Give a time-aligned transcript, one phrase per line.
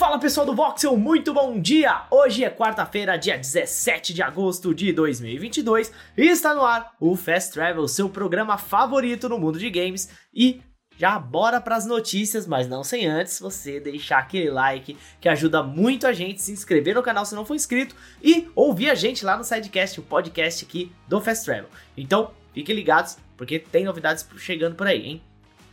[0.00, 2.06] Fala pessoal do Voxel, muito bom dia!
[2.10, 7.52] Hoje é quarta-feira, dia 17 de agosto de 2022 e está no ar o Fast
[7.52, 10.08] Travel, seu programa favorito no mundo de games.
[10.32, 10.62] E
[10.96, 15.62] já bora para as notícias, mas não sem antes você deixar aquele like que ajuda
[15.62, 19.22] muito a gente, se inscrever no canal se não for inscrito e ouvir a gente
[19.22, 21.68] lá no Sidecast, o podcast aqui do Fast Travel.
[21.94, 25.22] Então, fiquem ligados porque tem novidades chegando por aí, hein?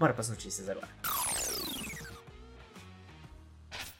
[0.00, 0.88] Bora para as notícias agora.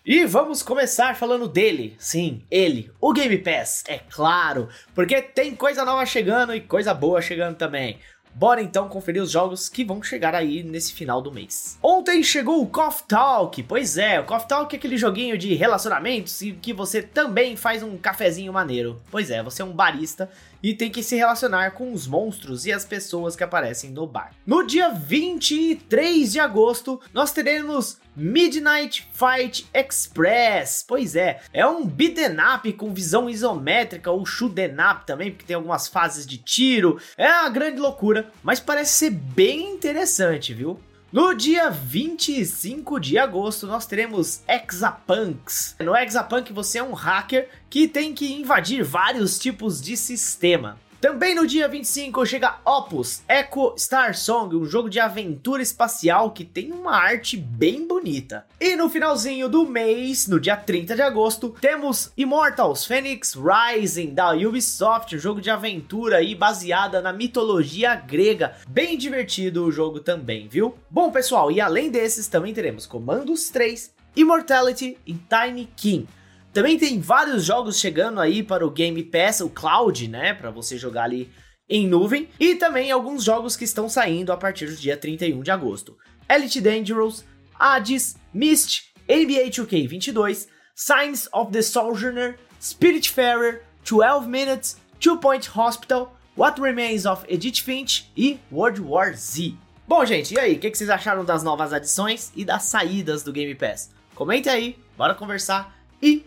[0.09, 5.85] E vamos começar falando dele, sim, ele, o Game Pass, é claro, porque tem coisa
[5.85, 7.99] nova chegando e coisa boa chegando também.
[8.33, 11.77] Bora então conferir os jogos que vão chegar aí nesse final do mês.
[11.83, 13.63] Ontem chegou o Coffee Talk.
[13.65, 17.83] Pois é, o Coffee Talk é aquele joguinho de relacionamentos e que você também faz
[17.83, 19.03] um cafezinho maneiro.
[19.11, 20.31] Pois é, você é um barista
[20.67, 24.33] e tem que se relacionar com os monstros e as pessoas que aparecem no bar.
[24.45, 30.85] No dia 23 de agosto, nós teremos Midnight Fight Express.
[30.85, 35.55] Pois é, é um beat'em up com visão isométrica ou shoot'em up também, porque tem
[35.55, 37.01] algumas fases de tiro.
[37.17, 40.81] É uma grande loucura, mas parece ser bem interessante, viu?
[41.13, 45.77] No dia 25 de agosto, nós teremos Exapunks.
[45.79, 50.77] No Exapunk, você é um hacker que tem que invadir vários tipos de sistema.
[51.07, 56.45] Também no dia 25 chega Opus Echo Star Song, um jogo de aventura espacial que
[56.45, 58.45] tem uma arte bem bonita.
[58.61, 64.33] E no finalzinho do mês, no dia 30 de agosto, temos Immortals Phoenix Rising da
[64.33, 68.57] Ubisoft, um jogo de aventura aí baseada na mitologia grega.
[68.69, 70.75] Bem divertido o jogo também, viu?
[70.91, 76.09] Bom, pessoal, e além desses também teremos Commandos 3, Immortality e Tiny King.
[76.57, 80.79] Também tem vários jogos chegando aí para o Game Pass, o Cloud, né, para você
[80.79, 81.31] jogar ali
[81.69, 85.51] em nuvem, e também alguns jogos que estão saindo a partir do dia 31 de
[85.51, 85.99] agosto.
[86.27, 87.27] Elite Dangerous,
[87.61, 96.59] Hades, Myst, NBA 2K22, Signs of the Sojourner, Spiritfarer, 12 Minutes, Two Point Hospital, What
[96.59, 99.53] Remains of Edith Finch e World War Z.
[99.87, 103.23] Bom, gente, e aí, o que, que vocês acharam das novas adições e das saídas
[103.23, 103.91] do Game Pass?
[104.15, 106.25] Comente aí, bora conversar e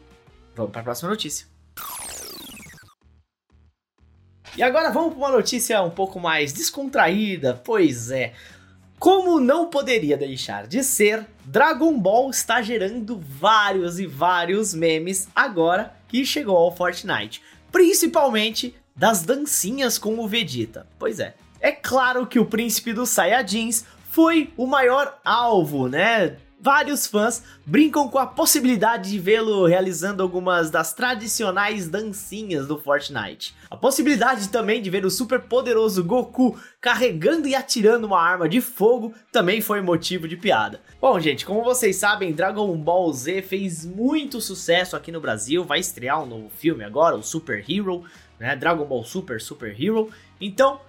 [0.60, 1.48] Vamos para a próxima notícia.
[4.58, 7.62] E agora vamos para uma notícia um pouco mais descontraída.
[7.64, 8.34] Pois é,
[8.98, 15.96] como não poderia deixar de ser, Dragon Ball está gerando vários e vários memes agora
[16.10, 20.86] que chegou ao Fortnite, principalmente das dancinhas com o Vegeta.
[21.00, 27.08] Pois é, é claro que o príncipe dos Saiyajins foi o maior alvo, né, vários
[27.08, 33.56] fãs brincam com a possibilidade de vê-lo realizando algumas das tradicionais dancinhas do Fortnite.
[33.70, 38.60] A possibilidade também de ver o super poderoso Goku carregando e atirando uma arma de
[38.60, 40.82] fogo também foi motivo de piada.
[41.00, 45.80] Bom, gente, como vocês sabem, Dragon Ball Z fez muito sucesso aqui no Brasil, vai
[45.80, 48.04] estrear um novo filme agora, o Super Hero,
[48.40, 48.56] né?
[48.56, 50.10] Dragon Ball Super Super Hero.
[50.42, 50.80] Então,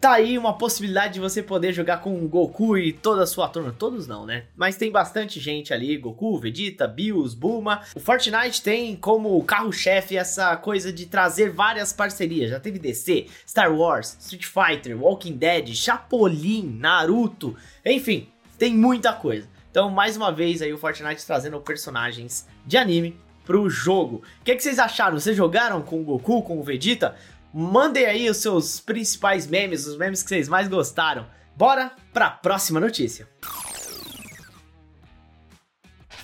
[0.00, 3.74] Tá aí uma possibilidade de você poder jogar com Goku e toda a sua turma.
[3.76, 4.44] Todos não, né?
[4.56, 7.82] Mas tem bastante gente ali: Goku, Vegeta, Bills, Bulma.
[7.96, 12.50] O Fortnite tem como carro-chefe essa coisa de trazer várias parcerias.
[12.50, 17.56] Já teve DC, Star Wars, Street Fighter, Walking Dead, Chapolin, Naruto.
[17.84, 19.48] Enfim, tem muita coisa.
[19.68, 24.22] Então, mais uma vez aí o Fortnite trazendo personagens de anime pro jogo.
[24.40, 25.18] O que, que vocês acharam?
[25.18, 27.16] Vocês jogaram com o Goku, com o Vegeta?
[27.52, 31.26] Mandem aí os seus principais memes, os memes que vocês mais gostaram.
[31.56, 33.28] Bora pra próxima notícia.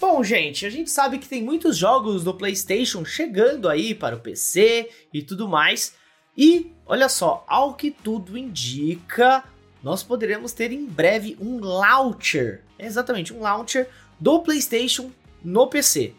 [0.01, 4.21] Bom, gente, a gente sabe que tem muitos jogos do PlayStation chegando aí para o
[4.21, 5.95] PC e tudo mais.
[6.37, 9.43] E olha só, ao que tudo indica,
[9.83, 12.63] nós poderemos ter em breve um launcher.
[12.79, 13.89] Exatamente, um launcher
[14.21, 15.11] do PlayStation
[15.43, 16.13] no PC.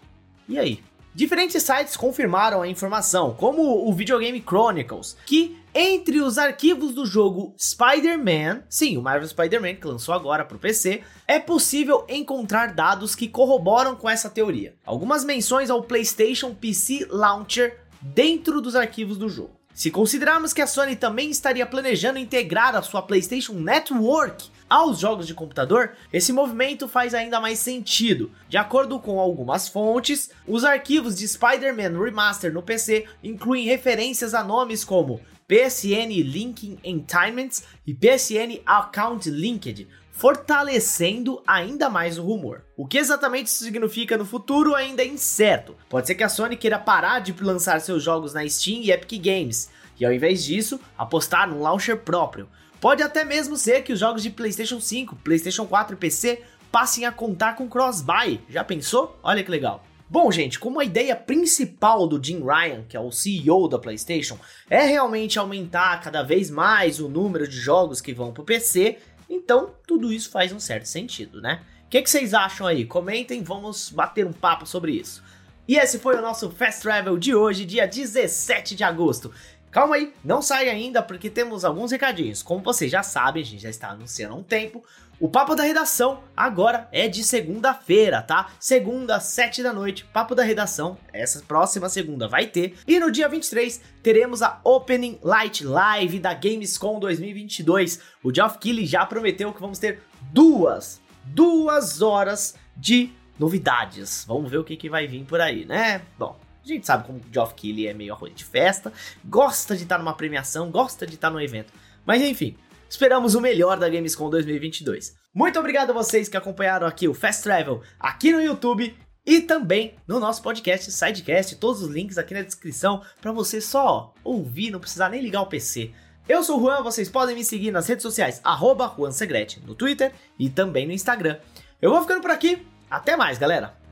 [0.50, 0.84] E aí?
[1.16, 7.56] Diferentes sites confirmaram a informação, como o Videogame Chronicles, que entre os arquivos do jogo
[7.58, 13.16] Spider-Man, sim, o Marvel Spider-Man que lançou agora para o PC, é possível encontrar dados
[13.16, 14.76] que corroboram com essa teoria.
[14.86, 19.56] Algumas menções ao PlayStation PC Launcher dentro dos arquivos do jogo.
[19.76, 25.28] Se considerarmos que a Sony também estaria planejando integrar a sua PlayStation Network aos jogos
[25.28, 28.32] de computador, esse movimento faz ainda mais sentido.
[28.48, 34.46] De acordo com algumas fontes, os arquivos de Spider-Man Remaster no PC incluem referências a
[34.46, 42.64] nomes como PSN Linking Entertainment e PSN Account Linked, fortalecendo ainda mais o rumor.
[42.78, 45.76] O que exatamente isso significa no futuro ainda é incerto.
[45.90, 49.22] Pode ser que a Sony queira parar de lançar seus jogos na Steam e Epic
[49.22, 49.70] Games,
[50.00, 52.48] e ao invés disso, apostar num launcher próprio.
[52.80, 56.42] Pode até mesmo ser que os jogos de PlayStation 5, PlayStation 4 e PC
[56.72, 58.40] passem a contar com cross-buy.
[58.50, 59.20] Já pensou?
[59.22, 59.84] Olha que legal.
[60.08, 64.38] Bom, gente, como a ideia principal do Jim Ryan, que é o CEO da PlayStation,
[64.70, 69.00] é realmente aumentar cada vez mais o número de jogos que vão para o PC,
[69.30, 71.62] então tudo isso faz um certo sentido, né?
[71.86, 72.86] O que, que vocês acham aí?
[72.86, 75.24] Comentem, vamos bater um papo sobre isso.
[75.68, 79.32] E esse foi o nosso Fast Travel de hoje, dia 17 de agosto.
[79.76, 82.42] Calma aí, não sai ainda porque temos alguns recadinhos.
[82.42, 84.82] Como vocês já sabem, a gente já está anunciando há um tempo.
[85.20, 88.54] O Papo da Redação agora é de segunda-feira, tá?
[88.58, 90.98] Segunda, sete da noite, Papo da Redação.
[91.12, 92.76] Essa próxima segunda vai ter.
[92.88, 98.00] E no dia 23 teremos a Opening Light Live da Gamescom 2022.
[98.24, 100.00] O Geoff Keighley já prometeu que vamos ter
[100.32, 104.24] duas, duas horas de novidades.
[104.26, 106.02] Vamos ver o que, que vai vir por aí, né?
[106.18, 108.92] Bom, a gente sabe como o Geoff Keighley é meio arroz de festa,
[109.24, 111.72] gosta de estar numa premiação, gosta de estar num evento.
[112.06, 112.58] Mas enfim,
[112.90, 115.16] esperamos o melhor da Gamescom 2022.
[115.34, 118.96] Muito obrigado a vocês que acompanharam aqui o Fast Travel aqui no YouTube
[119.26, 124.14] e também no nosso podcast Sidecast, todos os links aqui na descrição para você só
[124.24, 125.92] ouvir, não precisar nem ligar o PC.
[126.28, 129.76] Eu sou o Juan, vocês podem me seguir nas redes sociais, arroba Juan Segrete, no
[129.76, 131.38] Twitter e também no Instagram.
[131.82, 133.85] Eu vou ficando por aqui, até mais, galera!